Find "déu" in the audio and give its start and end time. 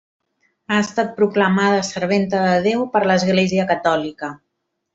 2.71-2.81